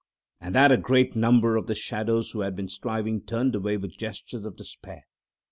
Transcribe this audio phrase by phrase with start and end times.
[0.39, 3.99] At that a great number of the shadows who had been striving turned away with
[3.99, 5.03] gestures of despair.